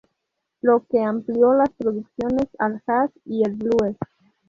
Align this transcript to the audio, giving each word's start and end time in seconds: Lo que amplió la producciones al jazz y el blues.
Lo 0.63 0.83
que 0.87 0.99
amplió 0.99 1.53
la 1.53 1.65
producciones 1.65 2.47
al 2.57 2.81
jazz 2.87 3.11
y 3.23 3.43
el 3.45 3.53
blues. 3.53 3.97